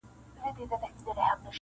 [0.43, 1.37] غليمان به فراريږي-